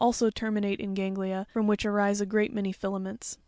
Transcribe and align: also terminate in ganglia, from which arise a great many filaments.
also 0.01 0.31
terminate 0.31 0.79
in 0.79 0.95
ganglia, 0.95 1.45
from 1.53 1.67
which 1.67 1.85
arise 1.85 2.19
a 2.19 2.25
great 2.25 2.51
many 2.51 2.71
filaments. 2.71 3.37